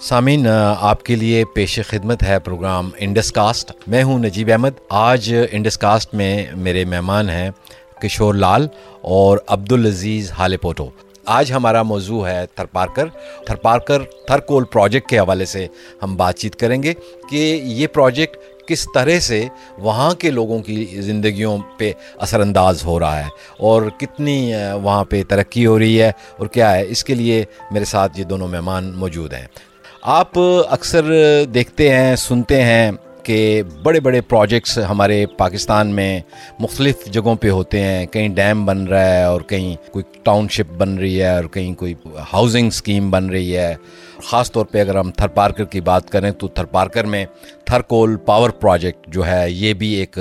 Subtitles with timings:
[0.00, 0.46] سامعین
[0.80, 5.78] آپ کے لیے پیش خدمت ہے پروگرام انڈس کاسٹ میں ہوں نجیب احمد۔ آج انڈس
[5.78, 7.50] کاسٹ میں میرے مہمان ہیں
[8.02, 8.68] کشور لال
[9.00, 10.88] اور عبدالعزیز ہال پوٹو۔
[11.24, 13.06] آج ہمارا موضوع ہے تھر پارکر۔
[13.46, 15.66] تھر پارکر، تھر کول پروجیکٹ کے حوالے سے
[16.02, 16.94] ہم بات چیت کریں گے
[17.30, 18.36] کہ یہ پروجیکٹ
[18.70, 19.44] کس طرح سے
[19.78, 25.22] وہاں کے لوگوں کی زندگیوں پہ اثر انداز ہو رہا ہے اور کتنی وہاں پہ
[25.28, 28.92] ترقی ہو رہی ہے اور کیا ہے؟ اس کے لیے میرے ساتھ یہ دونوں مہمان
[28.96, 29.46] موجود ہیں۔
[30.02, 31.12] آپ اکثر
[31.54, 36.20] دیکھتے ہیں، سنتے ہیں کہ بڑے بڑے پروجیکٹس ہمارے پاکستان میں
[36.58, 40.72] مختلف جگہوں پہ ہوتے ہیں۔ کہیں ڈیم بن رہا ہے اور کہیں کوئی ٹاؤن شپ
[40.72, 41.94] بن رہی ہے اور کہیں کوئی
[42.32, 43.74] ہاؤسنگ اسکیم بن رہی ہے۔
[44.24, 47.26] خاص طور پہ اگر ہم تھر پارکر کی بات کریں تو تھر پارکر میں
[47.70, 50.18] تھر کول پاور پروجیکٹ جو ہے، یہ بھی ایک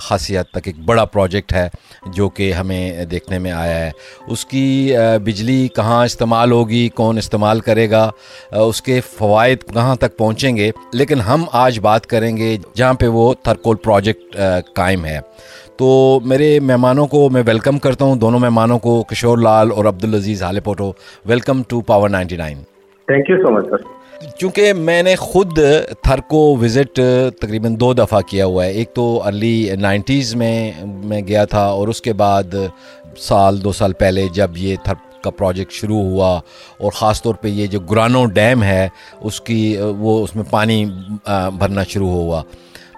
[0.00, 1.68] خاصی حد تک ایک بڑا پروجیکٹ ہے
[2.14, 3.90] جو کہ ہمیں دیکھنے میں آیا ہے۔
[4.28, 8.10] اس کی بجلی کہاں استعمال ہوگی، کون استعمال کرے گا
[8.52, 13.06] اس کے فوائد کہاں تک پہنچیں گے۔ لیکن ہم آج بات کریں گے جہاں پہ
[13.06, 14.36] وہ تھر کول پروجیکٹ
[14.74, 15.18] قائم ہے۔
[15.78, 20.42] تو میرے مہمانوں کو میں ویلکم کرتا ہوں، دونوں مہمانوں کو، کشور لال اور Abdul Aziz
[20.42, 20.92] hall پوٹو
[21.26, 22.62] welcome to power ninety nine.
[23.08, 24.01] Thank you so much sir
[24.38, 25.58] چونکہ میں نے خود
[26.02, 27.00] تھر کو وزٹ
[27.40, 31.88] تقریباً دو دفعہ کیا ہوا ہے۔ ایک تو ارلی نائنٹیز میں میں گیا تھا اور
[31.88, 32.54] اس کے بعد
[33.18, 36.40] سال، دو سال پہلے جب یہ تھر کا پروجیکٹ شروع ہوا
[36.78, 38.88] اور خاص طور پہ یہ جو گرانو ڈیم ہے،
[39.20, 40.84] اس کی وہ اس میں پانی
[41.58, 42.42] بھرنا شروع ہوا۔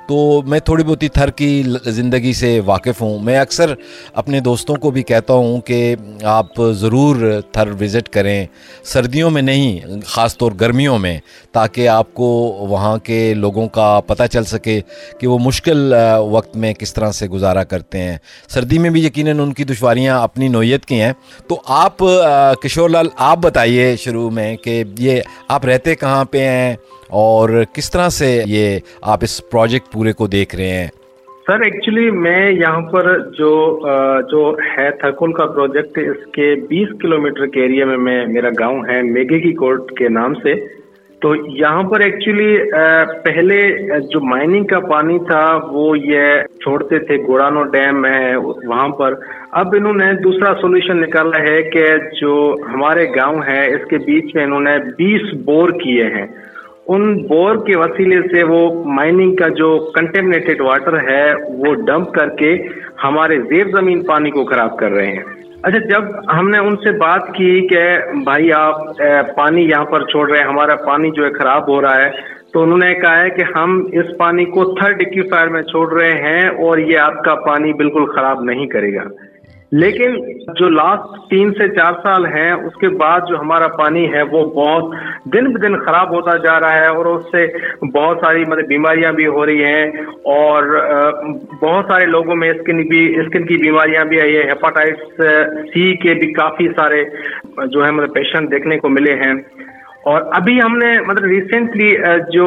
[0.08, 3.74] تو میں تھوڑی بہت ہی تھر کی زندگی سے واقف ہوں۔ میں اکثر
[4.14, 8.46] اپنے دوستوں کو بھی کہتا ہوں کہ آپ ضرور تھر وزٹ کریں۔
[8.84, 11.18] سردیوں میں نہیں، خاص طور گرمیوں میں،
[11.52, 12.26] تاکہ آپ کو
[12.70, 14.80] وہاں کے لوگوں کا پتہ چل سکے
[15.20, 15.94] کہ وہ مشکل
[16.30, 18.16] وقت میں کس طرح سے گزارا کرتے ہیں۔
[18.48, 21.12] سردی میں بھی یقیناً ان کی دشواریاں اپنی نوعیت کی ہیں۔
[21.48, 21.98] تو آپ
[22.62, 26.74] کشور لال، آپ بتائیے شروع میں کہ یہ آپ رہتے کہاں پہ ہیں؟
[27.08, 30.86] اور کس طرح سے یہ آپ اس پروجیکٹ پورے کو دیکھ رہے ہیں؟
[31.46, 33.80] سر ایکچولی میں یہاں پر جو
[34.30, 38.48] جو ہے تھرکول کا پروجیکٹ اس کے بیس کلو میٹر کے ایریا میں میں، میرا
[38.60, 40.84] گاؤں ہے میگے کی کوٹ کے نام سے۔
[41.22, 42.58] تو یہاں پر ایکچولی
[43.24, 46.24] پہلے جو مائننگ کا پانی تھا، وہ یہ
[46.62, 49.14] چھوڑتے تھے گوڑانو ڈیم ہے وہاں پر۔
[49.52, 51.86] اب انہوں نے دوسرا سولوشن نکالا ہے کہ
[52.20, 56.26] جو ہمارے گاؤں ہے، اس کے بیچ میں انہوں نے بیس بور کیے ہیں۔
[56.88, 62.28] ان بور کے وسیلے سے وہ مائننگ کا جو کنٹیمنیٹڈ واٹر ہے، وہ ڈمپ کر
[62.28, 62.56] کے
[63.04, 65.22] ہمارے زیر زمین پانی کو خراب کر رہے ہیں۔
[65.62, 66.04] اچھا جب
[66.38, 67.82] ہم نے ان سے بات کی کہ
[68.24, 68.98] بھائی آپ
[69.36, 72.10] پانی یہاں پر چھوڑ رہے ہیں، ہمارا پانی جو ہے خراب ہو رہا ہے،
[72.52, 76.12] تو انہوں نے کہا ہے کہ ہم اس پانی کو تھرڈ اکوفائر میں چھوڑ رہے
[76.12, 79.04] ہیں اور یہ آپ کا پانی بالکل خراب نہیں کرے گا۔
[79.72, 80.14] لیکن
[80.54, 84.44] جو لاسٹ تین سے چار سال ہیں، اس کے بعد جو ہمارا پانی ہے، وہ
[84.54, 84.92] بہت
[85.24, 87.46] دن ب دن خراب ہوتا جا رہا ہے اور اس سے
[87.86, 89.84] بہت ساری مطلب بیماریاں بھی ہو رہی ہیں
[90.34, 90.62] اور
[91.62, 95.20] بہت سارے لوگوں میں اسکن بھی، اسکن کی بیماریاں بھی آئی ہیں ہیپاٹائٹس
[95.72, 97.04] سی کے بھی کافی سارے
[97.66, 99.34] جو ہے مطلب پیشنٹ دیکھنے کو ملے ہیں۔
[100.04, 101.96] اور ابھی ہم نے مطلب ریسنٹلی
[102.32, 102.46] جو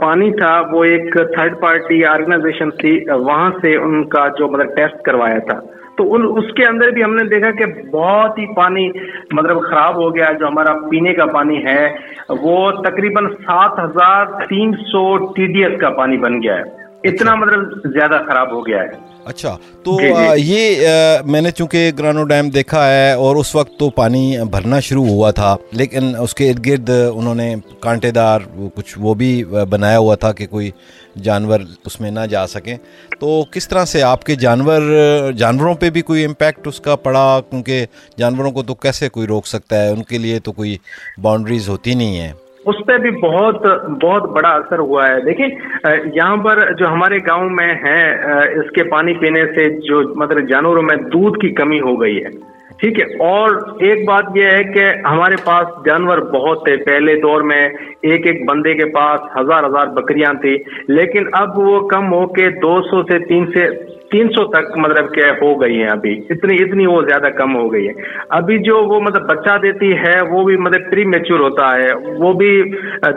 [0.00, 5.02] پانی تھا وہ ایک تھرڈ پارٹی آرگنائزیشن تھی وہاں سے ان کا جو مطلب ٹیسٹ
[5.02, 5.60] کروایا تھا۔
[5.96, 8.88] تو ان اس کے اندر بھی ہم نے دیکھا کہ بہت ہی پانی
[9.32, 11.88] مطلب خراب ہو گیا جو ہمارا پینے کا پانی ہے
[12.28, 15.02] وہ تقریباً سات ہزار تین سو
[15.34, 16.62] ٹی ڈی ایس کا پانی بن گیا ہے۔
[17.04, 20.86] اتنا مطلب زیادہ خراب ہو گیا ہے۔ اچھا تو جی، جی۔ یہ
[21.26, 25.30] میں نے چونکہ گرانو ڈیم دیکھا ہے اور اس وقت تو پانی بھرنا شروع ہوا
[25.30, 28.40] تھا لیکن اس کے ارد گرد انہوں نے کانٹے دار
[28.74, 30.70] کچھ وہ بھی بنایا ہوا تھا کہ کوئی
[31.22, 32.76] جانور اس میں نہ جا سکیں۔
[33.20, 34.82] تو کس طرح سے آپ کے جانور
[35.36, 37.86] جانوروں پہ بھی کوئی امپیکٹ اس کا پڑا؟ کیونکہ
[38.18, 40.76] جانوروں کو تو کیسے کوئی روک سکتا ہے؟ ان کے لیے تو کوئی
[41.22, 42.32] باؤنڈریز ہوتی نہیں ہیں۔
[42.66, 43.66] اس پہ بھی بہت
[44.02, 48.00] بہت بڑا اثر ہوا ہے۔ دیکھیں یہاں پر جو ہمارے گاؤں میں ہے
[48.60, 52.30] اس کے پانی پینے سے جو مطلب جانوروں میں دودھ کی کمی ہو گئی ہے۔
[52.80, 53.50] ٹھیک ہے، اور
[53.88, 57.62] ایک بات یہ ہے کہ ہمارے پاس جانور بہت تھے۔ پہلے دور میں
[58.10, 60.56] ایک ایک بندے کے پاس ہزار ہزار بکریاں تھی
[60.88, 63.66] لیکن اب وہ کم ہو کے دو سو سے تین سے
[64.12, 67.72] تین سو تک مطلب کہ ہو گئی ہیں ابھی، اتنی اتنی وہ زیادہ کم ہو
[67.72, 67.92] گئی ہے
[68.28, 72.32] ابھی جو وہ مطلب بچہ دیتی ہے، وہ بھی مطلب پری میچور ہوتا ہے۔ وہ
[72.32, 72.52] بھی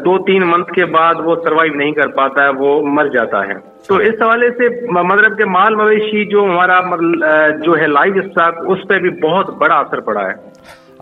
[0.05, 3.53] دو تین منتھ کے بعد وہ سروائیو نہیں کر پاتا ہے، وہ مر جاتا ہے۔
[3.87, 7.25] تو اس حوالے سے مطلب کہ مال مویشی جو ہمارا مطلب،
[7.63, 10.54] جو ہے لائف اسٹاک اس پہ بھی بہت بڑا اثر پڑا ہے۔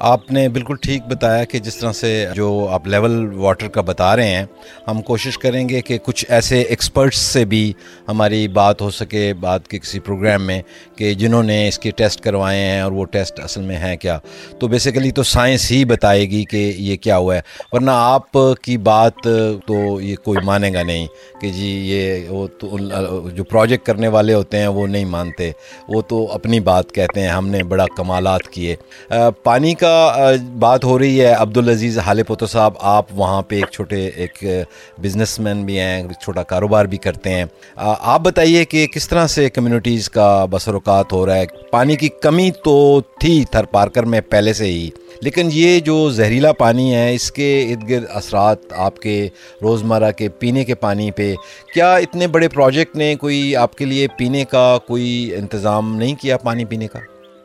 [0.03, 4.15] آپ نے بالکل ٹھیک بتایا کہ جس طرح سے جو آپ لیول واٹر کا بتا
[4.15, 4.45] رہے ہیں،
[4.87, 7.71] ہم کوشش کریں گے کہ کچھ ایسے ایکسپرٹس سے بھی
[8.07, 10.61] ہماری بات ہو سکے بات کے کسی پروگرام میں
[10.95, 14.17] کہ جنہوں نے اس کے ٹیسٹ کروائے ہیں اور وہ ٹیسٹ اصل میں ہیں کیا۔
[14.59, 17.41] تو بیسیکلی تو سائنس ہی بتائے گی کہ یہ کیا ہوا ہے۔
[17.71, 19.27] ورنہ آپ کی بات
[19.67, 21.07] تو یہ کوئی مانے گا نہیں
[21.41, 22.77] کہ جی یہ وہ تو
[23.35, 25.51] جو پروجیکٹ کرنے والے ہوتے ہیں وہ نہیں مانتے۔
[25.87, 28.75] وہ تو اپنی بات کہتے ہیں، ہم نے بڑا کمالات کیے۔
[29.43, 29.91] پانی کا
[30.59, 34.43] بات ہو رہی ہے، عبدالعزیز حال پوتو صاحب، آپ وہاں پہ ایک چھوٹے ایک
[35.03, 37.45] بزنس مین بھی ہیں چھوٹا کاروبار بھی کرتے ہیں۔
[37.77, 42.09] آپ بتائیے کہ کس طرح سے کمیونٹیز کا بسر اوقات ہو رہا ہے؟ پانی کی
[42.21, 44.89] کمی تو تھی تھر پارکر میں پہلے سے ہی،
[45.21, 49.27] لیکن یہ جو زہریلا پانی ہے، اس کے ارد گرد اثرات آپ کے
[49.61, 51.33] روزمرہ کے پینے کے پانی پہ،
[51.73, 56.37] کیا اتنے بڑے پروجیکٹ نے کوئی آپ کے لیے پینے کا کوئی انتظام نہیں کیا
[56.37, 56.99] پانی پینے کا؟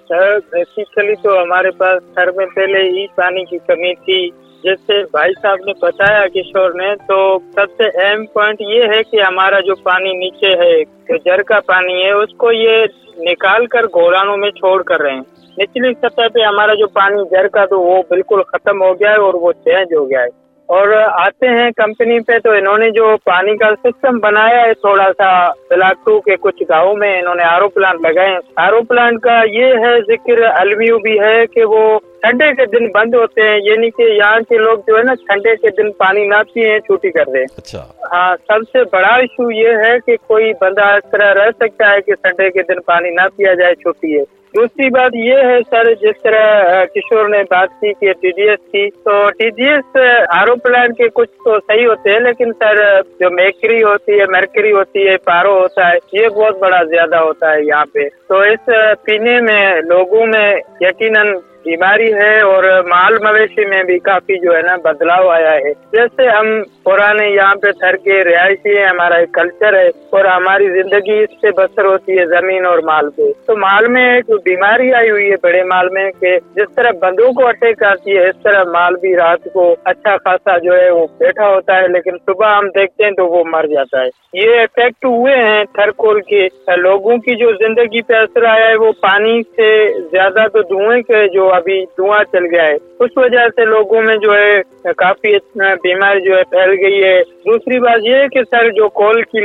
[0.09, 4.21] سر بیسیکلی تو ہمارے پاس گھر میں پہلے ہی پانی کی کمی تھی
[4.65, 7.19] جیسے بھائی صاحب نے بتایا کشور نے تو
[7.55, 10.73] سب سے اہم پوائنٹ یہ ہے کہ ہمارا جو پانی نیچے ہے
[11.09, 12.85] جو جر کا پانی ہے اس کو یہ
[13.21, 15.23] نکال کر گولانوں میں چھوڑ کر رہے ہیں
[15.57, 19.17] نچلی سطح پہ ہمارا جو پانی جر کا تو وہ بالکل ختم ہو گیا ہے
[19.19, 20.37] اور وہ چینج ہو گیا ہے
[20.69, 25.07] اور آتے ہیں کمپنی پہ تو انہوں نے جو پانی کا سسٹم بنایا ہے تھوڑا
[25.19, 28.73] سا بلاک ٹو کے کچھ گاؤں میں انہوں نے آر او پلانٹ لگائے ہیں۔ آر
[28.73, 33.15] او پلانٹ کا یہ ہے ذکر الویو بھی ہے کہ وہ ٹھنڈے کے دن بند
[33.15, 36.43] ہوتے ہیں یعنی کہ یہاں کے لوگ جو ہے نا ٹھنڈے کے دن پانی نہ
[36.55, 40.85] پیے چھٹی کر دیں۔ اچھا۔ ہاں سب سے بڑا ایشو یہ ہے کہ کوئی بندہ
[40.85, 44.38] اس طرح رہ سکتا ہے کہ سنڈے کے دن پانی نہ پیا جائے چھٹی ہے۔
[44.57, 48.73] دوسری بات یہ ہے سر، جس طرح کشور نے بات کی کہ ٹی ڈی ایس
[48.73, 49.97] کی، تو T D S
[50.41, 54.25] R O plant کے کچھ تو صحیح ہوتے ہیں، لیکن سر، جو میکری ہوتی ہے،
[54.29, 58.41] مرکری ہوتی ہے، پارو ہوتا ہے، یہ بہت بڑا زیادہ ہوتا ہے یہاں پہ۔ تو
[58.41, 58.71] اس
[59.05, 64.63] پینے میں، لوگوں میں یقیناً بیماری ہے اور مال مویشی میں بھی کافی جو ہے
[64.63, 69.33] نا بدلاؤ آیا ہے۔ جیسے ہم پرانے یہاں پہ تھر کے رہائشی ہیں، ہمارا ایک
[69.33, 73.57] کلچر ہے اور ہماری زندگی اس سے بسر ہوتی ہے زمین اور مال پہ۔ تو
[73.57, 77.47] مال میں ایک بیماری آئی ہوئی ہے بڑے مال میں کہ جس طرح بندوں کو
[77.47, 81.49] اٹیک آتی ہے، اس طرح مال بھی رات کو اچھا خاصا جو ہے وہ بیٹھا
[81.49, 85.37] ہوتا ہے، لیکن صبح ہم دیکھتے ہیں تو وہ مر جاتا ہے۔ یہ افیکٹ ہوئے
[85.37, 90.49] ہیں تھرکول کے۔ لوگوں کی جو زندگی پہ اثر آیا ہے، وہ پانی سے زیادہ
[90.53, 94.35] تو دھوئیں کے جو ابھی دھواں چل گیا ہے۔ اس وجہ سے لوگوں میں جو
[94.35, 94.61] ہے
[94.97, 95.37] کافی
[95.83, 99.43] بیماری جو ہے پھیل گئی ہے۔ دوسری بات یہ ہے کہ سر جو کول کی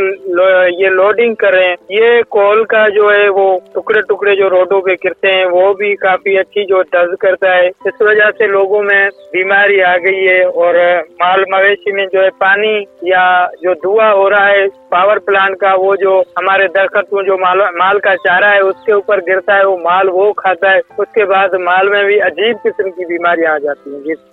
[0.84, 4.82] یہ لوڈنگ کر رہے ہیں، یہ کول کا جو ہے وہ ٹکڑے ٹکڑے جو روڈوں
[4.82, 8.84] پہ گرتے ہیں، وہ بھی کافی اچھی جو درد کرتا ہے۔ اس وجہ سے لوگوں
[8.84, 9.04] میں
[9.34, 10.76] بیماری آ گئی ہے اور
[11.22, 13.26] مال مویشی میں جو ہے پانی یا
[13.62, 18.00] جو دھواں ہو رہا ہے پاور پلانٹ کا، وہ جو ہمارے درخت میں جو مال
[18.00, 21.26] کا چارہ ہے، اس کے اوپر گرتا ہے، وہ مال وہ کھاتا ہے۔ اس کے
[21.26, 24.33] بعد مال میں بھی عجیب قسم کی بیماریاں آ جاتی ہیں۔ جس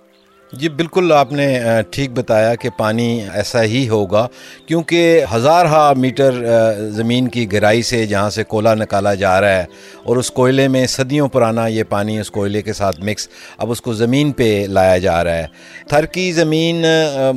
[0.53, 1.45] جی بالکل آپ نے
[1.91, 4.25] ٹھیک بتایا کہ پانی ایسا ہی ہوگا،
[4.67, 6.41] کیونکہ ہزار ہا میٹر
[6.95, 9.65] زمین کی گہرائی سے جہاں سے کوئلہ نکالا جا رہا ہے
[10.03, 13.27] اور اس کوئلے میں صدیوں پرانا یہ پانی اس کوئلے کے ساتھ مکس
[13.57, 15.45] اب اس کو زمین پہ لایا جا رہا ہے۔
[15.89, 16.85] تھر کی زمین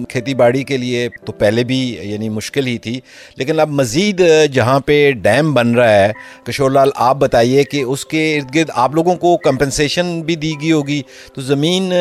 [0.09, 2.99] کھیتی باڑی کے لیے تو پہلے بھی یعنی مشکل ہی تھی،
[3.37, 4.23] لیکن اب مزید
[4.53, 6.13] جہاں پہ ڈیم بن رہا ہے،
[6.47, 10.53] کشور لال، آپ بتائیے کہ اس کے ارد گرد آپ لوگوں کو کمپنسیشن بھی دی
[10.61, 11.01] گئی ہوگی،
[11.35, 11.93] تو زمین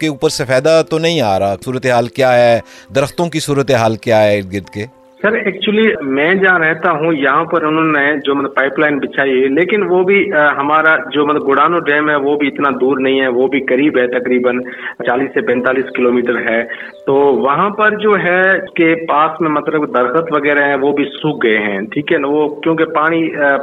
[0.00, 2.58] کے اوپر سفید فائدہ تو نہیں آ رہا۔ صورتحال کیا ہے؟
[2.94, 4.84] درختوں کی صورتحال کیا ہے ارد گرد کے؟
[5.22, 5.82] سر ایکچولی
[6.14, 9.82] میں جہاں رہتا ہوں، یہاں پر انہوں نے جو مطلب پائپ لائن بچھائی ہے، لیکن
[9.90, 10.16] وہ بھی
[10.58, 13.98] ہمارا جو مطلب گوڈانو ڈیم ہے، وہ بھی اتنا دور نہیں ہے، وہ بھی قریب
[13.98, 14.58] ہے تقریباً
[15.06, 16.62] چالیس سے پینتالیس کلو میٹر ہے۔
[17.06, 18.42] تو وہاں پر جو ہے
[18.76, 22.28] کے پاس میں مطلب درخت وغیرہ ہیں، وہ بھی سوکھ گئے ہیں، ٹھیک ہے نا؟
[22.28, 23.22] وہ کیونکہ پانی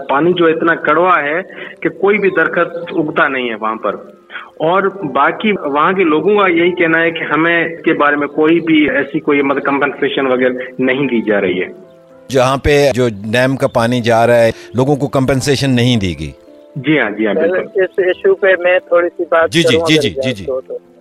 [0.09, 1.41] پانی جو اتنا کڑوا ہے
[1.81, 3.95] کہ کوئی بھی درخت اگتا نہیں ہے وہاں پر۔
[4.57, 4.83] اور
[5.13, 8.59] باقی وہاں کے لوگوں کا یہی کہنا ہے کہ ہمیں اس کے بارے میں کوئی
[8.59, 11.67] بھی ایسی کوئی مطلب کمپنسیشن وغیرہ نہیں دی جا رہی ہے۔
[12.29, 16.31] جہاں پہ جو ڈیم کا پانی جا رہا ہے لوگوں کو کمپنسیشن نہیں دی گئی۔
[16.75, 20.09] جی ہاں جی ہاں اس ایشو پہ میں تھوڑی سی بات جی جی جی جی
[20.21, 20.45] جی جی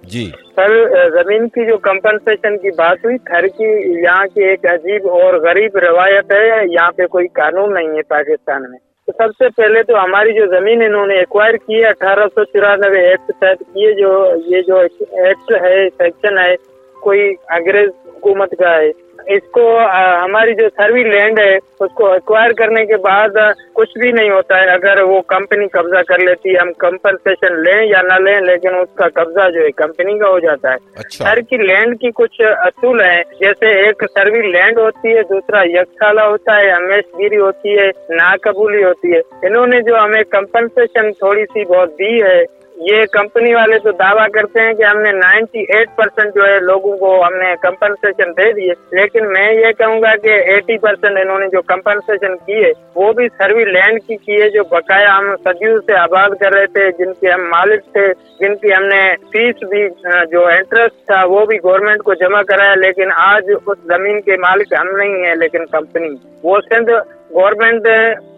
[0.02, 0.70] جی۔ سر
[1.08, 3.64] زمین کی جو کمپنسیشن کی بات ہوئی تھر کی
[4.02, 8.70] یہاں کی ایک عجیب اور غریب روایت ہے یہاں پہ کوئی قانون نہیں ہے پاکستان
[8.70, 12.26] میں۔ تو سب سے پہلے تو ہماری جو زمین انہوں نے ایکوائر کی ہے، اٹھارہ
[12.34, 14.10] سو چورانوے ایکٹ تحت یہ جو
[14.46, 16.54] یہ جو ایکٹ ہے سیکشن ہے
[17.02, 19.78] کوئی انگریز حکومت کا ہے۔ اس کو
[20.24, 23.28] ہماری جو سروی لینڈ ہے اس کو ایکوائر کرنے کے بعد
[23.72, 27.86] کچھ بھی نہیں ہوتا ہے۔ اگر وہ کمپنی قبضہ کر لیتی ہے ہم کمپنسیشن لیں
[27.86, 31.34] یا نہ لیں لیکن اس کا قبضہ جو ہے کمپنی کا ہو جاتا ہے۔ اچھا۔
[31.34, 36.56] کی لینڈ کی کچھ اصول ہیں۔ جیسے ایک سروی لینڈ ہوتی ہے دوسرا یکسالہ ہوتا
[36.56, 41.64] ہے ہمیش گیری ہوتی ہے ناقبولی ہوتی ہے۔ انہوں نے جو ہمیں کمپنسیشن تھوڑی سی
[41.64, 45.88] بہت دی ہے یہ کمپنی والے تو دعویٰ کرتے ہیں کہ ہم نے نائنٹی ایٹ
[45.97, 50.14] پرسینٹ جو ہے لوگوں کو ہم نے کمپنسیشن دے دیے لیکن میں یہ کہوں گا
[50.16, 54.40] کہ ایٹی پرسینٹ انہوں نے جو کمپنسیشن کی ہے، وہ بھی سروی لینڈ کی کی
[54.42, 58.06] ہے، جو بقایا ہم صدیوں سے آباد کر رہے تھے، جن کے ہم مالک تھے،
[58.40, 59.88] جن کی ہم نے فیس بھی
[60.30, 64.73] جو انٹرسٹ تھا، وہ بھی گورنمنٹ کو جمع کرایا۔ لیکن آج اس زمین کے مالک
[64.80, 66.90] ہم نہیں ہیں، لیکن کمپنی وہ سندھ
[67.35, 67.87] گورنمنٹ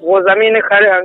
[0.02, 0.56] وہ زمین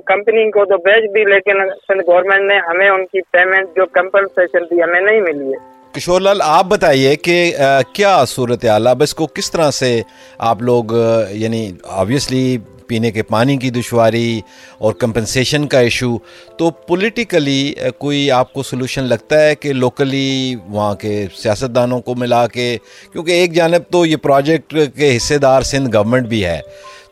[0.06, 1.62] کمپنی کو تو بیچ دی، لیکن
[2.08, 5.64] گورنمنٹ نے ہمیں ان کی پیمنٹ جو کمپنسیشن دی ہمیں نہیں ملی ہے۔
[5.94, 7.54] کشور لال، آپ بتائیے کہ
[7.94, 10.02] کیا صورت حال اب اس کو کس طرح سے
[10.38, 10.94] آپ لوگ
[11.32, 14.40] یعنی آبویسلی پینے کے پانی کی دشواری
[14.78, 16.12] اور کمپنسیشن کا ایشو
[16.58, 22.46] تو پولیٹیکلی کوئی آپ کو سلوشن لگتا ہے کہ لوکلی وہاں کے سیاستدانوں کو ملا
[22.48, 22.78] کے؟
[23.14, 26.60] کیونکہ ایک جانب تو یہ پروجیکٹ کے حصے دار سندھ گورنمنٹ بھی ہے۔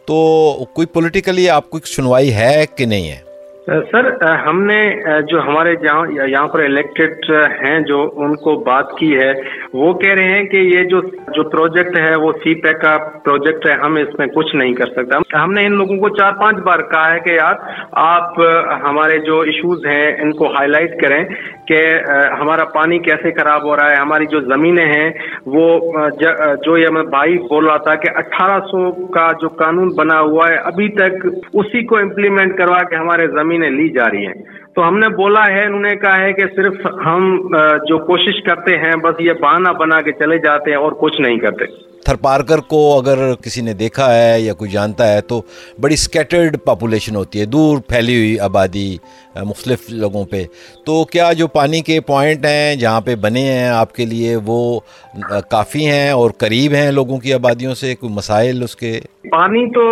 [0.06, 3.33] تو کوئی پولیٹیکلی آپ کو سنوائی ہے کہ نہیں ہے؟
[3.68, 4.06] سر
[4.46, 4.80] ہم نے
[5.30, 7.30] جو ہمارے جہاں، یہاں پر الیکٹڈ
[7.62, 9.32] ہیں، جو ان کو بات کی ہے،
[9.74, 11.02] وہ کہہ رہے ہیں کہ یہ جو
[11.36, 14.92] جو پروجیکٹ ہے، وہ سی پیک کا پروجیکٹ ہے، ہم اس میں کچھ نہیں کر
[14.96, 17.56] سکتے۔ ہم نے ان لوگوں کو چار پانچ بار کہا ہے کہ یار،
[18.04, 18.40] آپ
[18.84, 21.24] ہمارے جو ایشوز ہیں، ان کو ہائی لائٹ کریں
[21.68, 21.80] کہ
[22.40, 25.10] ہمارا پانی کیسے خراب ہو رہا ہے، ہماری جو زمینیں ہیں،
[25.46, 25.68] وہ
[26.66, 30.58] جو یہ بھائی بول رہا تھا کہ اٹھارہ سو کا جو قانون بنا ہوا ہے،
[30.72, 34.34] ابھی تک اسی کو امپلیمنٹ کروا کے ہمارے زمین زمینیں لی جا رہی ہیں۔
[34.76, 36.74] تو ہم نے بولا ہے، انہوں نے کہا ہے کہ صرف
[37.06, 37.48] ہم
[37.88, 41.38] جو کوشش کرتے ہیں، بس یہ بہانہ بنا کے چلے جاتے ہیں اور کچھ نہیں
[41.38, 45.42] کرتے۔ تھر پارکر کو اگر کسی نے دیکھا ہے یا کوئی جانتا ہے تو
[45.82, 48.98] بڑی سکیٹرڈ پاپولیشن ہوتی ہے، دور پھیلی ہوئی آبادی
[49.44, 50.44] مختلف لوگوں پہ۔
[50.86, 54.80] تو کیا جو پانی کے پوائنٹ ہیں، جہاں پہ بنے ہیں آپ کے لیے وہ
[55.52, 59.00] کافی ہیں اور قریب ہیں لوگوں کی آبادیوں سے؟ کوئی مسائل اس کے؟
[59.32, 59.84] پانی تو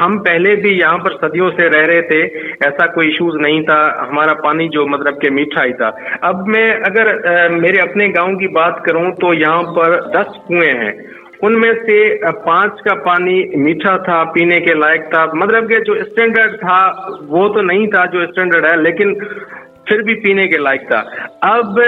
[0.00, 2.22] ہم پہلے بھی یہاں پر صدیوں سے رہ رہے تھے،
[2.66, 5.90] ایسا کوئی ایشوز نہیں تھا۔ ہمارا پانی جو مطلب کہ میٹھا ہی تھا۔
[6.22, 7.04] اب میں اگر
[7.48, 10.92] میرے اپنے گاؤں کی بات کروں تو یہاں پر دس کنویں ہیں۔
[11.42, 11.96] ان میں سے
[12.44, 16.80] پانچ کا پانی میٹھا تھا، پینے کے لائق تھا۔ مطلب کہ جو اسٹینڈرڈ تھا،
[17.28, 19.14] وہ تو نہیں تھا جو اسٹینڈرڈ ہے، لیکن
[19.86, 21.02] پھر بھی پینے کے لائق تھا۔
[21.42, 21.80] اب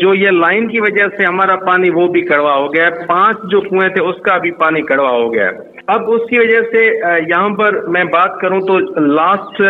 [0.00, 3.60] جو یہ لائن کی وجہ سے ہمارا پانی وہ بھی کڑوا ہو گیا۔ پانچ جو
[3.60, 5.50] کنویں تھے، اس کا بھی پانی کڑوا ہو گیا۔
[5.94, 6.84] اب اس کی وجہ سے
[7.28, 9.62] یہاں پر میں بات کروں تو لاسٹ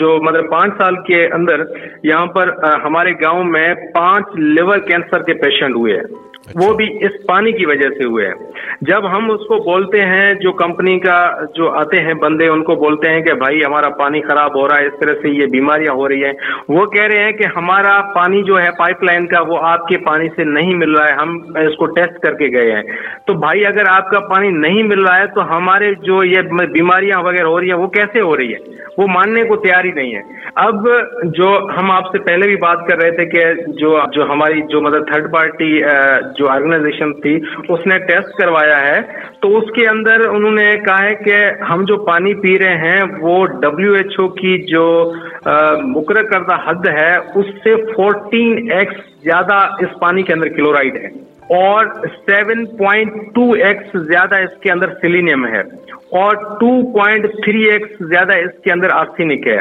[0.00, 1.64] جو مطلب پانچ سال کے اندر
[2.02, 2.52] یہاں پر
[2.84, 7.52] ہمارے گاؤں میں پانچ لیور کینسر کے پیشنٹ ہوئے۔ ہیں وہ اچھا۔ بھی اس پانی
[7.52, 8.34] کی وجہ سے ہوئے ہیں۔
[8.80, 12.74] جب ہم اس کو بولتے ہیں جو کمپنی کا جو آتے ہیں بندے ان کو
[12.74, 15.94] بولتے ہیں کہ بھائی ہمارا پانی خراب ہو رہا ہے اس طرح سے یہ بیماریاں
[15.94, 16.32] ہو رہی ہیں۔
[16.68, 19.98] وہ کہہ رہے ہیں کہ ہمارا پانی جو ہے پائپ لائن کا وہ آپ کے
[19.98, 22.82] پانی سے نہیں مل رہا ہے۔ ہم اس کو ٹیسٹ کر کے گئے ہیں۔
[23.26, 26.40] تو بھائی اگر آپ کا پانی نہیں مل رہا ہے تو ہمارے جو یہ
[26.72, 29.92] بیماریاں وغیرہ ہو رہی ہیں وہ کیسے ہو رہی ہے وہ ماننے کو تیار ہی
[29.92, 30.20] نہیں ہے۔
[30.54, 30.88] اب
[31.24, 34.80] جو ہم آپ سے پہلے بھی بات کر رہے تھے کہ جو جو ہماری جو
[34.80, 35.82] مطلب تھرڈ پارٹی
[36.40, 39.00] جو آرگنائزیشن تھی، اس نے ٹیسٹ کروایا ہے۔
[39.42, 43.00] تو اس کے اندر انہوں نے کہا ہے کہ ہم جو پانی پی رہے ہیں،
[43.20, 45.12] وہ ڈبلیو ایچ او کی جو
[45.82, 51.06] مقرر کردہ حد ہے، اس سے فورٹین ایکس زیادہ اس پانی کے اندر کلورائڈ ہے۔
[51.54, 55.60] اور سیون پوائنٹ ٹو ایکس زیادہ اس کے اندر سیلینیم ہے۔
[56.10, 59.58] اور ٹو پوائنٹ تھری ایکس زیادہ اس کے اندر آرسینک ہے۔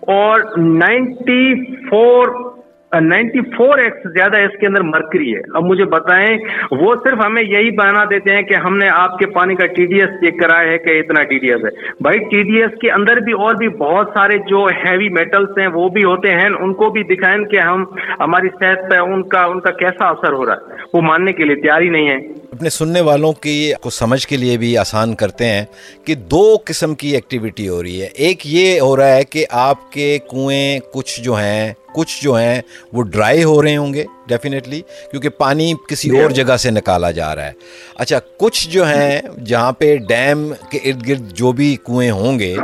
[0.00, 2.57] اور ninety four
[2.94, 6.38] ninety four x زیادہ اس کے اندر مرکری ہے۔ اب مجھے بتائیں،
[6.70, 9.86] وہ صرف ہمیں یہی بنا دیتے ہیں کہ ہم نے آپ کے پانی کا ٹی
[9.86, 12.78] ڈی ایس چیک کرایا ہے کہ اتنا ٹی ڈی ایس ہے۔ بھائی، ٹی ڈی ایس
[12.80, 16.48] کے اندر بھی اور بھی بہت سارے جو ہیوی میٹلس ہیں، وہ بھی ہوتے ہیں۔
[16.60, 17.84] ان کو بھی دکھائیں کہ ہم،
[18.20, 21.44] ہماری صحت پہ ان کا ان کا کیسا اثر ہو رہا ہے۔ وہ ماننے کے
[21.44, 22.16] لیے تیار ہی نہیں ہے
[22.52, 25.64] اپنے سننے والوں کی کو سمجھ کے لیے بھی آسان کرتے ہیں
[26.06, 29.92] کہ دو قسم کی ایکٹیویٹی ہو رہی ہے۔ ایک یہ ہو رہا ہے کہ آپ
[29.92, 32.60] کے کنویں کچھ جو ہیں کچھ جو ہیں
[32.92, 34.80] وہ ڈرائی ہو رہے ہوں گے ڈیفینیٹلی
[35.10, 37.52] کیونکہ پانی کسی اور جگہ سے نکالا جا رہا ہے۔
[37.96, 42.56] اچھا کچھ جو ہیں جہاں پہ ڈیم کے ارد گرد جو بھی کنویں ہوں گے،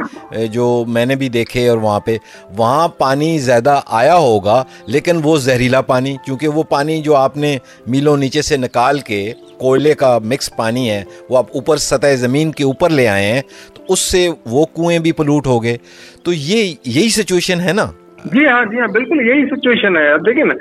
[0.50, 2.16] جو میں نے بھی دیکھے اور وہاں پہ،
[2.56, 7.58] وہاں پانی زیادہ آیا ہوگا، لیکن وہ زہریلا پانی، کیونکہ وہ پانی جو آپ نے
[7.86, 12.52] میلوں نیچے سے نکال کے کوئلے کا مکس پانی ہے، وہ آپ اوپر سطح زمین
[12.52, 13.42] کے اوپر لے آئے ہیں،
[13.74, 15.76] تو اس سے وہ کنویں بھی پلوٹ ہو گئے۔
[16.22, 17.90] تو یہ یہی سچویشن ہے نا۔
[18.32, 20.54] جی ہاں جی ہاں بالکل یہی سچویشن ہے۔ دیکھیں نا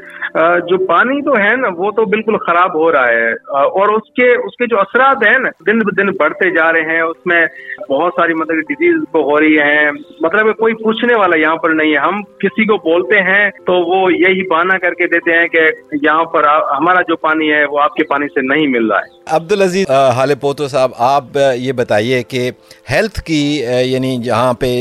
[0.70, 4.28] جو پانی تو ہے نا، وہ تو بالکل خراب ہو رہا ہے۔ اور اس کے
[4.46, 7.42] اس کے جو اثرات ہیں نا، دن دن بڑھتے جا رہے ہیں۔ اس میں
[7.90, 9.92] بہت ساری مطلب ڈیزیز ہو رہی ہیں
[10.22, 14.14] مطلب کوئی پوچھنے والا یہاں پر نہیں ہے۔ ہم کسی کو بولتے ہیں تو وہ
[14.14, 15.62] یہی بہانا کر کے دیتے ہیں کہ
[16.02, 19.22] یہاں پر ہمارا جو پانی ہے، وہ آپ کے پانی سے نہیں مل رہا ہے۔
[19.36, 22.50] عبد العزیز حال پوتو صاحب، آپ یہ بتائیے کہ
[22.92, 23.42] ہیلتھ کی
[23.86, 24.72] یعنی جہاں پہ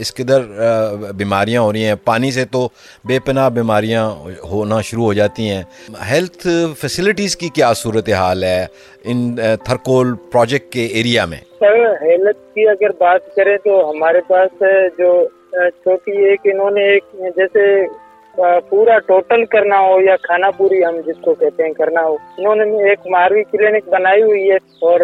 [0.00, 0.40] اس قدر
[1.18, 2.68] بیماریاں ہو رہی ہیں، پانی پانی سے تو
[3.08, 4.08] بے پناہ بیماریاں
[4.50, 5.62] ہونا شروع ہو جاتی ہیں۔
[6.10, 6.46] ہیلتھ
[6.80, 8.66] فیسلٹیز کی کیا صورت حال ہے
[9.04, 14.62] ان تھرکول پروجیکٹ کے ایریا میں؟ سر ہیلتھ کی اگر بات کریں تو ہمارے پاس
[14.98, 15.10] جو
[15.52, 17.04] چھوٹی ایک انہوں نے ایک
[17.36, 17.64] جیسے
[18.68, 22.54] پورا ٹوٹل کرنا ہو یا کھانا پوری ہم جس کو کہتے ہیں کرنا ہو، انہوں
[22.56, 25.00] نے ایک ماروی کلینک بنائی ہوئی ہے۔ اور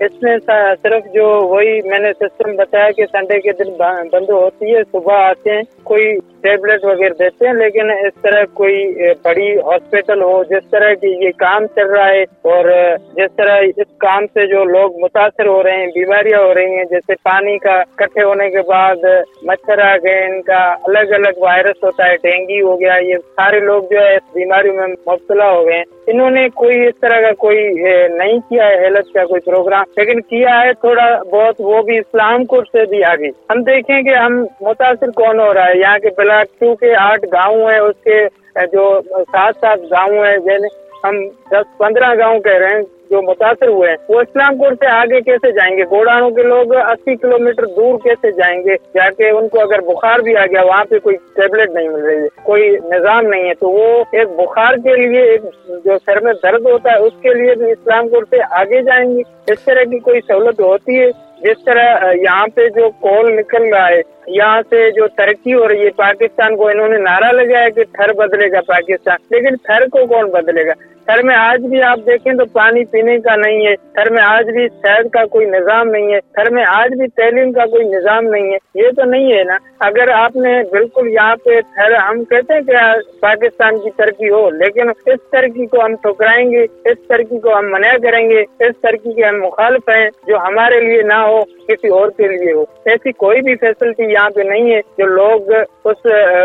[0.00, 0.36] اس میں
[0.82, 3.70] صرف جو وہی میں نے سسٹم بتایا کہ سنڈے کے دن
[4.12, 6.06] بند ہوتی ہے، صبح آتے ہیں، کوئی
[6.44, 8.84] ٹیبلٹ وغیرہ دیتے ہیں، لیکن اس طرح کوئی
[9.24, 12.22] بڑی ہاسپٹل ہو، جس طرح کی یہ کام چل رہا ہے،
[12.52, 12.70] اور
[13.16, 16.84] جس طرح اس کام سے جو لوگ متاثر ہو رہے ہیں، بیماریاں ہو رہی ہیں،
[16.90, 19.04] جیسے پانی کا کٹھے ہونے کے بعد
[19.50, 23.60] مچھر آ گئے ان کا الگ الگ وائرس ہوتا ہے، ڈینگی ہو گیا، یہ سارے
[23.60, 27.20] لوگ جو ہے اس بیماریوں میں مبتلا ہو گئے ہیں۔ انہوں نے کوئی اس طرح
[27.20, 27.58] کا کوئی
[28.16, 32.44] نہیں کیا ہے ہیلتھ کا کوئی پروگرام لیکن کیا ہے، تھوڑا بہت وہ بھی اسلام
[32.44, 36.08] کو سے بھی آگے۔ ہم دیکھیں کہ ہم متاثر کون ہو رہا ہے، یہاں کے
[36.16, 38.24] بلاک ٹو آٹھ گاؤں ہیں، اس کے
[38.72, 39.00] جو
[39.32, 40.64] سات سات گاؤں ہیں، جن
[41.04, 44.86] ہم دس پندرہ گاؤں کہہ رہے ہیں جو متاثر ہوئے ہیں۔ وہ اسلام پور سے
[44.86, 49.10] آگے کیسے جائیں گے؟ گوڑانوں کے لوگ اسی کلو میٹر دور کیسے جائیں گے؟ جا
[49.10, 52.16] کے ان کو اگر بخار بھی آ گیا، وہاں پہ کوئی ٹیبلٹ نہیں مل رہی
[52.16, 55.42] ہے، کوئی نظام نہیں ہے۔ تو وہ ایک بخار کے لیے ایک
[55.84, 59.16] جو سر میں درد ہوتا ہے، اس کے لیے بھی اسلام پور سے آگے جائیں
[59.16, 59.22] گے۔
[59.52, 61.08] اس طرح کی کوئی سہولت ہوتی ہے؟
[61.44, 65.84] جس طرح یہاں پہ جو کول نکل رہا ہے، یہاں سے جو ترقی ہو رہی
[65.84, 70.06] ہے، پاکستان کو انہوں نے نعرہ لگایا کہ تھر بدلے گا پاکستان، لیکن تھر کو
[70.06, 70.72] کون بدلے گا؟
[71.06, 74.50] تھر میں آج بھی آپ دیکھیں تو پانی پینے کا نہیں ہے۔ تھر میں آج
[74.50, 78.24] بھی صحت کا کوئی نظام نہیں ہے۔ تھر میں آج بھی تعلیم کا کوئی نظام
[78.24, 82.24] نہیں ہے۔ یہ تو نہیں ہے نا۔ اگر آپ نے بالکل یہاں پہ تھر ہم
[82.24, 82.74] کہتے ہیں کہ
[83.20, 87.66] پاکستان کی ترقی ہو، لیکن اس ترقی کو ہم ٹھکرائیں گے، اس ترقی کو ہم
[87.70, 91.88] منع کریں گے، اس ترقی کے ہم مخالف ہیں جو ہمارے لیے نہ ہو، کسی
[91.88, 95.52] اور کے لیے ہو۔ ایسی کوئی بھی فیسلٹی یہاں پہ نہیں ہے جو لوگ
[95.84, 96.02] اس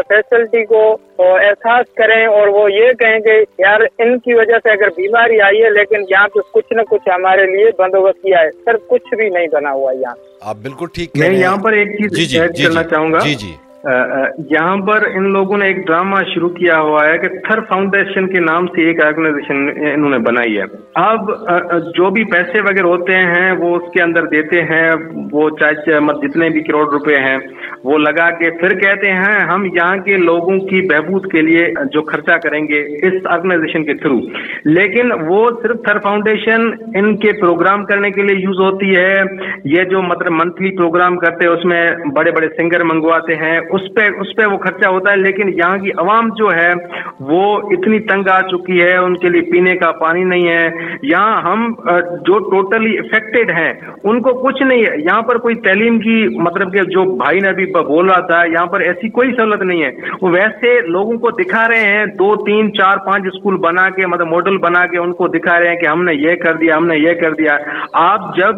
[0.07, 4.87] فیسلٹی کو احساس کریں اور وہ یہ کہیں گے یار ان کی وجہ سے اگر
[4.89, 8.77] بیماری آئی ہے لیکن یہاں پہ کچھ نہ کچھ ہمارے لیے بندوبست کیا ہے۔ سر
[8.87, 12.25] کچھ بھی نہیں بنا ہوا یہاں۔ آپ بالکل ٹھیک میں یہاں پر ایک چیز جی
[12.25, 13.55] جی, جی، کرنا چاہوں گا۔ جی جی۔
[14.37, 18.39] یہاں پر ان لوگوں نے ایک ڈرامہ شروع کیا ہوا ہے کہ تھر فاؤنڈیشن کے
[18.39, 20.63] نام سے ایک آرگنائزیشن انہوں نے بنائی ہے۔
[20.95, 21.29] اب
[21.95, 24.91] جو بھی پیسے وغیرہ ہوتے ہیں، وہ اس کے اندر دیتے ہیں۔
[25.31, 27.37] وہ چاہے جتنے بھی کروڑ روپے ہیں،
[27.83, 32.01] وہ لگا کے پھر کہتے ہیں، ہم یہاں کے لوگوں کی بہبود کے لیے جو
[32.01, 34.19] خرچہ کریں گے اس آرگنائزیشن کے تھرو۔
[34.65, 36.61] لیکن وہ صرف تھر فاؤنڈیشن
[36.95, 39.21] ان کے پروگرام کرنے کے لیے یوز ہوتی ہے۔
[39.63, 43.81] یہ جو مطلب منتھلی پروگرام کرتے ہیں، اس میں بڑے بڑے سنگر منگواتے ہیں اس
[43.95, 46.73] پہ اس پہ وہ خرچہ ہوتا ہے، لیکن یہاں کی عوام جو ہے،
[47.19, 50.69] وہ اتنی تنگ آ چکی ہے، ان کے لیے پینے کا پانی نہیں ہے۔
[51.01, 51.73] یہاں ہم
[52.21, 56.73] جو ٹوٹلی افیکٹڈ ہیں، ان کو کچھ نہیں ہے۔ یہاں پر کوئی تعلیم کی مطلب
[56.73, 59.91] کہ جو بھائی نے ابھی بول رہا تھا، یہاں پر ایسی کوئی سہولت نہیں ہے۔
[60.21, 64.27] وہ ویسے لوگوں کو دکھا رہے ہیں، دو، تین، چار، پانچ اسکول بنا کے مطلب
[64.27, 66.85] ماڈل بنا کے ان کو دکھا رہے ہیں کہ ہم نے یہ کر دیا، ہم
[66.85, 67.57] نے یہ کر دیا۔
[67.93, 68.55] آپ جب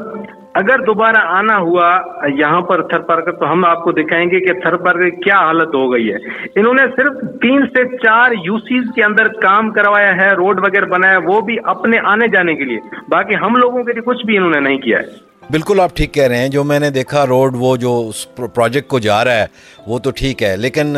[0.54, 4.60] اگر دوبارہ آنا ہوا یہاں پر تھر پارک تو ہم آپ کو دکھائیں گے کہ
[4.60, 6.18] تھر پارک کیا حالت ہو گئی ہے۔
[6.56, 10.86] انہوں نے صرف تین سے چار یو سیز کے اندر کام کروایا ہے، روڈ وغیرہ
[10.86, 14.38] بنایا وہ بھی اپنے آنے جانے کے لیے۔ باقی ہم لوگوں کے لیے کچھ بھی
[14.38, 17.26] انہوں نے نہیں کیا ہے۔ بالکل آپ ٹھیک کہہ رہے ہیں، جو میں نے دیکھا
[17.28, 19.46] روڈ، وہ جو اس پروجیکٹ کو جا رہا ہے،
[19.88, 20.96] وہ تو ٹھیک ہے، لیکن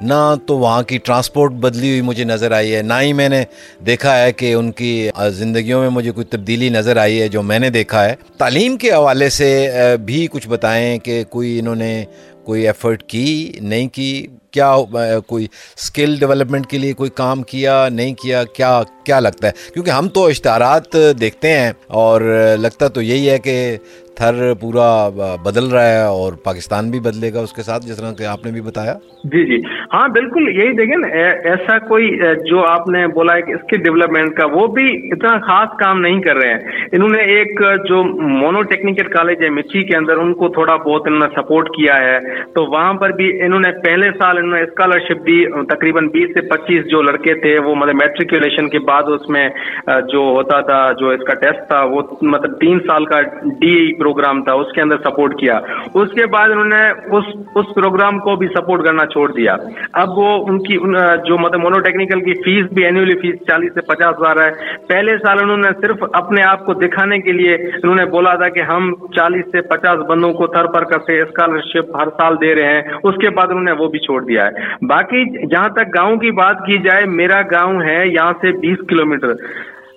[0.00, 3.42] نہ تو وہاں کی ٹرانسپورٹ بدلی ہوئی مجھے نظر آئی ہے، نہ ہی میں نے
[3.86, 7.58] دیکھا ہے کہ ان کی زندگیوں میں مجھے کوئی تبدیلی نظر آئی ہے، جو میں
[7.58, 9.68] نے دیکھا ہے۔ تعلیم کے حوالے سے
[10.04, 12.04] بھی کچھ بتائیں کہ کوئی انہوں نے
[12.44, 14.74] کوئی ایفرٹ کی، نہیں کی؟ کیا
[15.26, 19.90] کوئی اسکل ڈیولپمنٹ کے لیے کوئی کام کیا، نہیں کیا کیا کیا لگتا ہے؟ کیونکہ
[19.90, 22.20] ہم تو اشتہارات دیکھتے ہیں اور
[22.58, 23.56] لگتا تو یہی ہے کہ
[24.18, 24.86] تھر پورا
[25.44, 28.44] بدل رہا ہے اور پاکستان بھی بدلے گا اس کے ساتھ، جس طرح کہ آپ
[28.44, 28.94] نے بھی بتایا؟
[29.32, 29.56] جی جی۔
[29.94, 31.08] ہاں بالکل یہی دیکھیں نا
[31.50, 32.08] ایسا کوئی
[32.48, 36.00] جو آپ نے بولا ہے کہ اس کے ڈیولپمنٹ کا، وہ بھی اتنا خاص کام
[36.00, 38.02] نہیں کر رہے ہیں۔ انہوں نے ایک جو
[38.42, 41.96] مونو ٹیکنیکل کالج ہے مچھی کے اندر، ان کو تھوڑا بہت انہوں نے سپورٹ کیا
[42.00, 42.18] ہے۔
[42.54, 45.38] تو وہاں پر بھی انہوں نے پہلے سال انہوں نے اسکالرشپ دی،
[45.74, 49.48] تقریباً بیس سے پچیس جو لڑکے تھے، وہ مطلب میٹریکولیشن کے بعد اس میں
[50.12, 53.20] جو ہوتا تھا، جو اس کا ٹیسٹ تھا، وہ مطلب تین سال کا
[53.60, 53.76] ڈی
[54.06, 55.60] پروگرام تھا، اس کے اندر سپورٹ کیا۔
[55.94, 56.82] اس کے بعد انہوں نے
[57.16, 59.56] اس اس پروگرام کو بھی سپورٹ کرنا چھوڑ دیا۔
[59.92, 60.74] اب وہ ان کی
[61.28, 64.50] جو مطلب مونو ٹیکنیکل کی فیس بھی اینولی فیس چالیس سے پچاس ہزار ہے۔
[64.86, 68.48] پہلے سال انہوں نے صرف اپنے آپ کو دکھانے کے لیے انہوں نے بولا تھا
[68.48, 72.54] کہ ہم چالیس سے پچاس بندوں کو تھر پر کر سے اسکالرشپ ہر سال دے
[72.54, 74.52] رہے ہیں۔ اس کے بعد انہوں نے وہ بھی چھوڑ دیا ہے۔
[74.86, 79.06] باقی جہاں تک گاؤں کی بات کی جائے، میرا گاؤں ہے یہاں سے بیس کلو
[79.06, 79.32] میٹر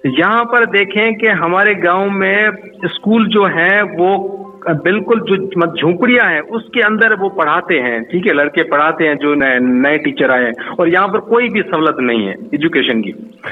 [0.03, 2.37] یہاں پر دیکھیں کہ ہمارے گاؤں میں
[2.83, 4.11] اسکول جو ہیں، وہ
[4.83, 9.07] بالکل جو مطلب جھونپڑیاں ہیں، اس کے اندر وہ پڑھاتے ہیں، ٹھیک ہے، لڑکے پڑھاتے
[9.07, 13.01] ہیں جو نئے ٹیچر آئے ہیں، اور یہاں پر کوئی بھی سہولت نہیں ہے ایجوکیشن
[13.01, 13.11] کی۔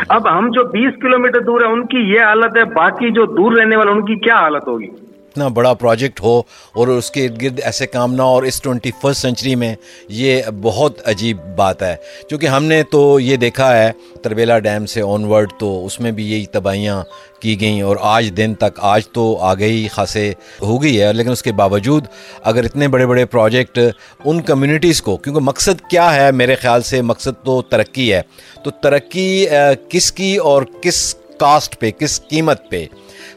[0.10, 3.58] اب ہم جو بیس کلو دور ہیں، ان کی یہ حالت ہے، باقی جو دور
[3.58, 4.90] رہنے والے، ان کی کیا حالت ہوگی؟
[5.38, 6.40] اتنا بڑا پروجیکٹ ہو
[6.74, 9.76] اور اس کے ارد گرد ایسے کام نہ اور اس ٹوینٹی فرسٹ سینچری میں
[10.10, 11.96] یہ بہت عجیب بات ہے۔
[12.30, 16.12] کیونکہ ہم نے تو یہ دیکھا ہے تربیلا ڈیم سے آن ورڈ تو اس میں
[16.12, 17.04] بھی یہی تباہیاں
[17.40, 21.32] کی گئیں اور آج دن تک آج تو آ گئی خاصے ہو گئی ہے۔ لیکن
[21.32, 22.04] اس کے باوجود
[22.44, 23.80] اگر اتنے بڑے بڑے پروجیکٹ
[24.26, 28.22] ان کمیونٹیز کو، کیونکہ مقصد کیا ہے میرے خیال سے مقصد تو ترقی ہے۔
[28.64, 29.46] تو ترقی
[29.90, 32.84] کس کی اور کس کاسٹ پہ، کس قیمت پہ؟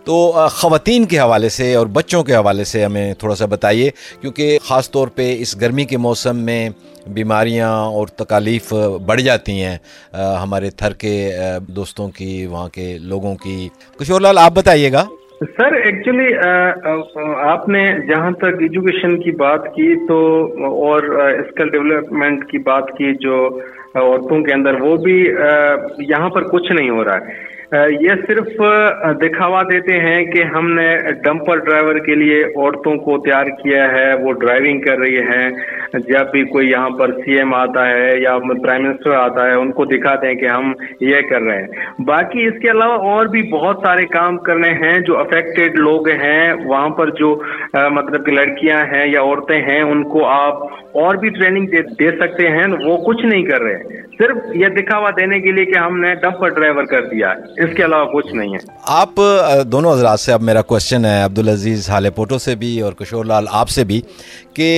[0.04, 0.14] تو
[0.50, 4.90] خواتین کے حوالے سے اور بچوں کے حوالے سے ہمیں تھوڑا سا بتائیے، کیونکہ خاص
[4.90, 6.68] طور پہ اس گرمی کے موسم میں
[7.06, 8.72] بیماریاں اور تکالیف
[9.06, 9.76] بڑھ جاتی ہیں
[10.42, 11.14] ہمارے تھر کے
[11.68, 13.68] دوستوں کی، وہاں کے لوگوں کی۔
[14.00, 15.04] کشور لال، آپ بتائیے گا۔
[15.40, 16.34] سر، ایکچولی
[17.42, 20.18] آپ نے جہاں تک ایجوکیشن کی بات کی، تو
[20.84, 21.02] اور
[21.38, 23.60] اسکل ڈیولپمنٹ کی بات کی، جو
[23.94, 25.18] عورتوں کے اندر، وہ بھی
[25.98, 28.46] یہاں پر کچھ نہیں ہو رہا ہے۔ یہ صرف
[29.22, 34.14] دکھاوا دیتے ہیں کہ ہم نے ڈمپر ڈرائیور کے لیے عورتوں کو تیار کیا ہے،
[34.14, 35.50] وہ ڈرائیونگ کر رہی ہیں۔
[35.92, 39.72] جب بھی کوئی یہاں پر سی ایم آتا ہے یا پرائم منسٹر آتا ہے، ان
[39.72, 41.66] کو دکھاتے ہیں کہ ہم یہ کر رہے ہیں۔
[41.98, 46.52] باقی اس کے علاوہ اور بھی بہت سارے کام کرنے ہیں جو افیکٹڈ لوگ ہیں۔
[46.64, 47.42] وہاں پر جو
[47.74, 52.48] مطلب کہ لڑکیاں ہیں یا عورتیں ہیں، ان کو آپ اور بھی ٹریننگ دے سکتے
[52.48, 53.78] ہیں۔ وہ کچھ نہیں کر رہے۔
[54.18, 57.84] صرف یہ دکھاوا دینے کے لیے کہ ہم نے ڈمپر ڈرائیور کر دیا۔ اس کے
[57.84, 59.20] علاوہ کچھ نہیں ہے۔ آپ
[59.66, 63.46] دونوں حضرات سے اب میرا کوشچن ہے، عبدالعزیز حالے پوٹو سے بھی اور کشور لال
[63.50, 64.00] آپ سے بھی
[64.54, 64.70] کہ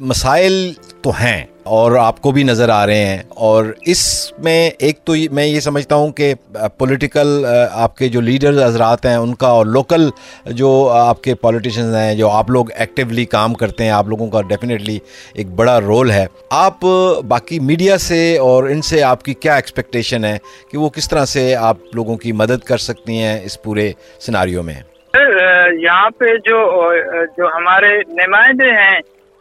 [0.00, 0.72] مسائل
[1.02, 4.00] تو ہیں۔ اور آپ کو بھی نظر آ رہے ہیں اور اس
[4.42, 6.32] میں ایک تو میں یہ سمجھتا ہوں کہ
[6.78, 10.08] پولیٹیکل آپ کے جو لیڈرز حضرات ہیں، ان کا اور لوکل
[10.46, 14.40] جو آپ کے پولیٹیشنز ہیں، جو آپ لوگ ایکٹیولی کام کرتے ہیں، آپ لوگوں کا
[14.48, 14.98] ڈیفینیٹلی
[15.34, 16.84] ایک بڑا رول ہے۔ آپ
[17.28, 20.36] باقی میڈیا سے اور ان سے آپ کی کیا ایکسپیکٹیشن ہے
[20.70, 23.90] کہ وہ کس طرح سے آپ لوگوں کی مدد کر سکتی ہیں اس پورے
[24.26, 24.74] سناریوں میں؟
[25.14, 26.58] یہاں پہ جو
[27.36, 29.00] جو ہمارے نمائندے ہیں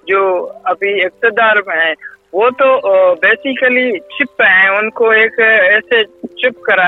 [0.10, 1.94] جو ابھی اقتدار میں ہیں،
[2.34, 6.88] وہ تو بیسیکلی چپ ہیں۔ ان کو ایک ایسے چپ کرا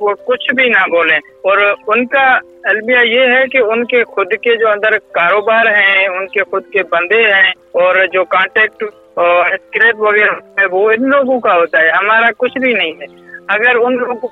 [0.00, 4.32] وہ کچھ بھی نہ بولیں۔ اور ان کا المیہ یہ ہے کہ ان کے خود
[4.32, 8.84] کے جو اندر کاروبار ہیں، ان کے خود کے بندے ہیں، اور جو کانٹیکٹ
[9.16, 13.04] اسکریپ وغیرہ ہے، وہ ان لوگوں کا ہوتا ہے۔ ہمارا کچھ بھی نہیں ہے۔
[13.48, 14.28] اگر ان لوگوں کو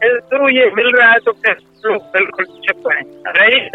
[0.00, 1.52] تھرو یہ مل رہا ہے تو پھر
[1.84, 3.02] لوگ بالکل چپ ہیں۔
[3.40, 3.68] رہی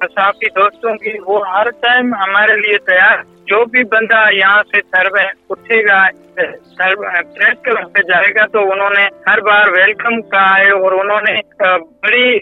[0.00, 5.24] صحافی دوستوں کی، وہ ہر ٹائم ہمارے لیے تیار۔ جو بھی بندہ یہاں سے سر
[5.50, 10.70] اٹھے گا پریس کلب پہ جائے گا، تو انہوں نے ہر بار ویلکم کہا ہے
[10.70, 11.40] اور انہوں نے
[12.02, 12.38] بڑی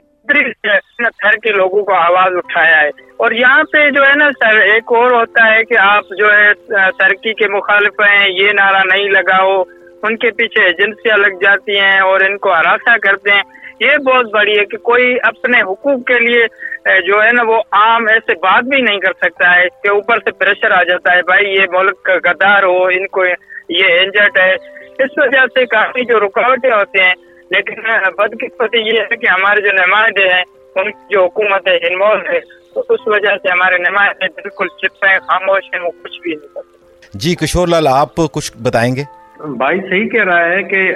[1.09, 4.83] تھر کے لوگوں کو آواز اٹھایا ہے۔ اور یہاں پہ جو ہے نا، سر، ایک
[4.87, 6.55] اور ہوتا ہے کہ آپ جو ہے
[6.99, 9.62] ترقی کے مخالف ہیں، یہ نعرہ نہیں لگاؤ۔
[10.03, 13.43] ان کے پیچھے ایجنسیاں لگ جاتی ہیں اور ان کو ہراساں کرتے ہیں۔
[13.81, 16.47] یہ بہت بڑی ہے کہ کوئی اپنے حقوق کے لیے
[17.01, 20.31] جو ہے نا، وہ عام ایسے بات بھی نہیں کر سکتا ہے۔ کہ اوپر سے
[20.31, 23.25] پریشر آ جاتا ہے، بھائی، یہ ملک کا گدار ہو، ان کو
[23.69, 24.55] یہ انجٹ ہے۔
[24.99, 27.15] اس وجہ سے کافی جو رکاوٹیں ہوتے ہیں،
[27.51, 27.81] لیکن
[28.19, 32.41] بدقسمتی یہ ہے کہ ہمارے جو نمائندے ہیں، ان کی جو حکومت ہے انوالو ہے،
[32.75, 36.49] تو اس وجہ سے ہمارے نمائندے بالکل چپ ہیں خاموش ہیں، وہ کچھ بھی نہیں
[36.55, 40.93] کرتے جی کشور لال، آپ کچھ بتائیں گے؟ بھائی صحیح کہہ رہا ہے کہ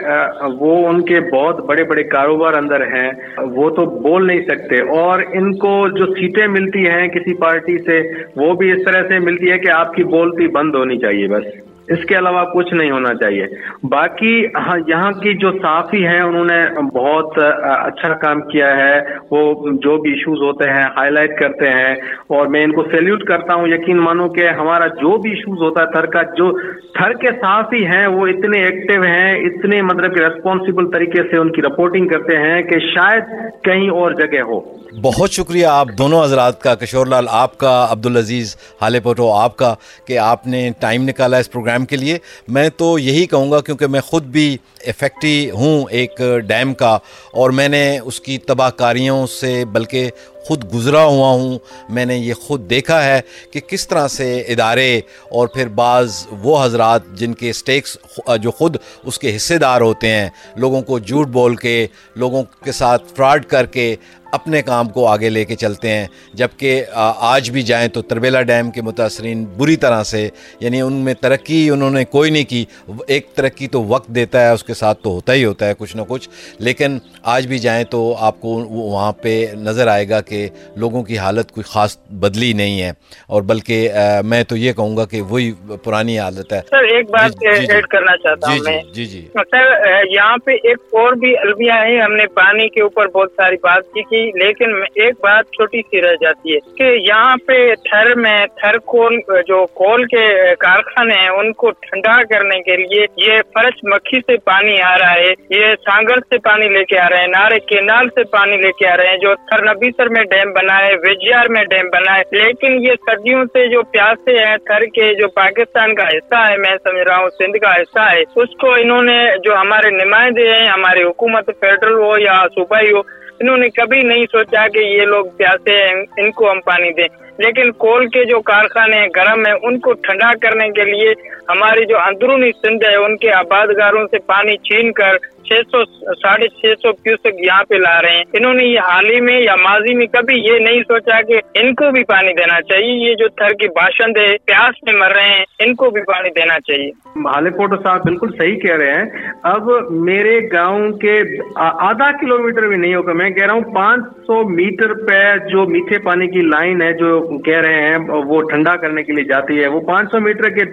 [0.61, 5.23] وہ ان کے بہت بڑے بڑے کاروبار اندر ہیں، وہ تو بول نہیں سکتے۔ اور
[5.33, 8.01] ان کو جو سیٹیں ملتی ہیں کسی پارٹی سے،
[8.37, 11.65] وہ بھی اس طرح سے ملتی ہے کہ آپ کی بولتی بند ہونی چاہیے بس۔
[11.88, 13.46] اس کے علاوہ کچھ نہیں ہونا چاہیے۔
[13.83, 19.68] باقی ہاں، یہاں کی جو صحافی ہیں، انہوں نے بہت اچھا کام کیا ہے۔ وہ
[19.72, 21.94] جو بھی ایشوز ہوتے ہیں ہائی لائٹ کرتے ہیں۔
[22.27, 25.83] اور میں ان کو سیلیوٹ کرتا ہوں، یقین مانو کہ ہمارا جو بھی ایشوز ہوتا
[25.83, 30.22] ہے، تھر کا جو، تھر کے صحافی ہیں، وہ اتنے ایکٹیو ہیں، اتنے مطلب کہ
[30.22, 33.22] ریسپانسبل طریقے سے ان کی رپورٹنگ کرتے ہیں کہ شاید
[33.64, 34.61] کہیں اور جگہ ہو۔
[35.03, 39.75] بہت شکریہ آپ دونوں حضرات کا، کشور لال آپ کا، عبدالعزیز حال پوٹو آپ کا،
[40.07, 42.19] کہ آپ نے ٹائم نکالا اس پروگرام ڈیم کے لیے.
[42.49, 46.99] میں تو یہی کہوں گا کیونکہ میں خود بھی افیکٹی ہوں ایک ڈیم کا
[47.33, 50.11] اور میں نے اس کی تباہ کاریوں سے بلکہ
[50.47, 51.59] خود گزرا ہوا ہوں.
[51.89, 56.62] میں نے یہ خود دیکھا ہے کہ کس طرح سے ادارے اور پھر بعض وہ
[56.65, 57.97] حضرات جن کے اسٹیکس
[58.43, 61.87] جو خود اس کے حصے دار ہوتے ہیں، لوگوں کو جھوٹ بول کے،
[62.17, 63.95] لوگوں کے ساتھ فراڈ کر کے
[64.37, 66.85] اپنے کام کو آگے لے کے چلتے ہیں۔ جبکہ
[67.27, 70.29] آج بھی جائیں تو تربیلا ڈیم کے متاثرین بری طرح سے
[70.61, 72.64] یعنی ان میں ترقی انہوں نے کوئی نہیں کی۔
[73.07, 75.96] ایک ترقی تو وقت دیتا ہے اس کے ساتھ تو ہوتا ہی ہوتا ہے کچھ
[75.96, 80.35] نہ کچھ۔ لیکن آج بھی جائیں تو آپ کو وہاں پہ نظر آئے گا کہ
[80.37, 82.90] کہ لوگوں کی حالت کوئی خاص بدلی نہیں ہے۔
[83.27, 83.88] اور بلکہ
[84.25, 85.53] میں تو یہ کہوں گا کہ وہی
[85.85, 89.07] پرانی حالت ہے۔ سر ایک بات ایڈ جی، جی، جی۔ کرنا چاہتا ہوں میں۔ جی
[89.07, 89.72] جی سر
[90.11, 93.83] یہاں پہ ایک اور بھی المیاں ہیں۔ ہم نے پانی کے اوپر بہت ساری بات
[93.94, 98.79] کی لیکن ایک بات چھوٹی سی رہ جاتی ہے کہ یہاں پہ تھر میں تھر
[98.79, 104.21] کول، جو کول کے کارخانے ہیں، ان کو ٹھنڈا کرنے کے لیے یہ فرش مکھی
[104.21, 107.61] سے پانی آ رہا ہے، یہ سانگر سے پانی لے کے آ رہے ہیں نارے
[107.61, 110.95] کینال سے پانی لے کے آ رہے ہیں، جو تھر نبیسر میں ڈیم بنا ہے
[110.95, 115.29] ویجیار میں ڈیم بنا ہے۔ لیکن یہ سردیوں سے جو پیاسے ہیں، تھر کے جو
[115.29, 119.03] پاکستان کا حصہ ہے، میں سمجھ رہا ہوں، سندھ کا حصہ ہے، اس کو انہوں
[119.03, 124.03] نے جو ہمارے نمائندے ہیں، ہماری حکومت فیڈرل ہو یا صوبائی ہو انہوں نے کبھی
[124.03, 128.25] نہیں سوچا کہ یہ لوگ پیاسے ہیں، ان کو ہم پانی دیں۔ لیکن کول کے
[128.25, 131.12] جو کارخانے گرم ہیں، ان کو ٹھنڈا کرنے کے لیے
[131.49, 135.85] ہماری جو اندرونی سندھ ہے، ان کے آباد گاروں سے پانی چھین کر چھ سو،
[136.14, 139.40] ساڑھے چھ سو کیوسک یہاں پہ لا رہے ہیں۔ انہوں نے یہ حال ہی میں
[139.40, 143.14] یا ماضی میں کبھی یہ نہیں سوچا کہ ان کو بھی پانی دینا چاہیے۔ یہ
[143.14, 146.55] جو تھر کی باشند ہے پیاس میں مر رہے ہیں، ان کو بھی پانی دینا
[146.55, 149.05] چاہیے۔ مالے کوٹو صاحب بالکل صحیح کہہ رہے ہیں۔
[149.42, 151.20] اب میرے گاؤں کے
[151.57, 155.66] آدھا کلو میٹر بھی نہیں ہوگا، میں کہہ رہا ہوں پانچ سو میٹر پہ جو
[155.66, 159.61] میٹھے پانی کی لائن ہے، جو کہہ رہے ہیں وہ ٹھنڈا کرنے کے لیے جاتی
[159.61, 160.65] ہے۔ وہ پانچ سو میٹر کے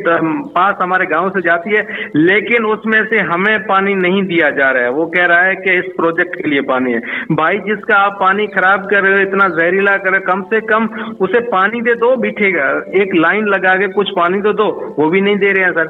[0.54, 1.82] پاس ہمارے گاؤں سے جاتی ہے،
[2.20, 5.56] لیکن اس میں سے ہمیں پانی نہیں دیا جا رہا ہے۔ وہ کہہ رہا ہے
[5.56, 9.13] کہ اس پروجیکٹ کے لیے پانی ہے۔ بھائی، جس کا آپ پانی خراب کر رہے
[9.13, 10.88] ہو، اتنا زہریلا کر رہے کم سے کم
[11.20, 15.10] اسے پانی دے دو، بیٹھے گا۔ ایک لائن لگا کے کچھ پانی تو دو، وہ
[15.10, 15.88] بھی نہیں دے رہے ہیں سر۔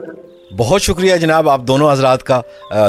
[0.58, 2.39] بہت شکریہ جناب، آپ دونوں حضرات کا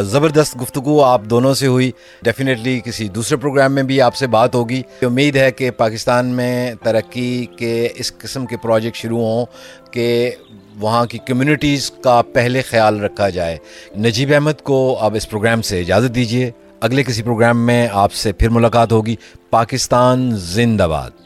[0.05, 1.91] زبردست گفتگو آپ دونوں سے ہوئی۔
[2.25, 6.75] ڈیفینیٹلی کسی دوسرے پروگرام میں بھی آپ سے بات ہوگی۔ امید ہے کہ پاکستان میں
[6.85, 7.64] ترقی کے
[7.95, 9.47] اس قسم کے پروجیکٹ شروع ہوں
[9.91, 10.31] کہ
[10.77, 13.59] وہاں کی کمیونٹیز کا پہلے خیال رکھا جائے۔
[13.99, 16.51] نجیب احمد کو آپ اس پروگرام سے اجازت دیجیے
[16.81, 19.17] اگلے کسی پروگرام میں آپ سے پھر ملاقات ہوگی۔
[19.51, 21.24] پاکستان زندہ باد۔